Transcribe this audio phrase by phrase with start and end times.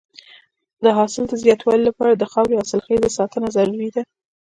[0.83, 4.03] د حاصل د زیاتوالي لپاره د خاورې حاصلخېزۍ ساتنه ضروري ده.